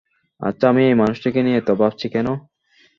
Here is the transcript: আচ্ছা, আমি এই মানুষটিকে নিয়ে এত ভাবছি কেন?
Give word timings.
আচ্ছা, 0.41 0.65
আমি 0.71 0.81
এই 0.89 0.95
মানুষটিকে 1.01 1.39
নিয়ে 1.43 1.59
এত 1.59 1.69
ভাবছি 1.81 2.07
কেন? 2.13 2.27